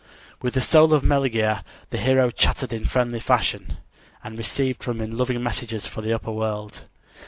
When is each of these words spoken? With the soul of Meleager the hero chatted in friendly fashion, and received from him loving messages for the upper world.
With 0.41 0.55
the 0.55 0.61
soul 0.61 0.95
of 0.95 1.03
Meleager 1.03 1.63
the 1.91 1.99
hero 1.99 2.31
chatted 2.31 2.73
in 2.73 2.85
friendly 2.85 3.19
fashion, 3.19 3.77
and 4.23 4.35
received 4.35 4.81
from 4.81 4.99
him 4.99 5.11
loving 5.11 5.43
messages 5.43 5.85
for 5.85 6.01
the 6.01 6.11
upper 6.11 6.31
world. 6.31 6.85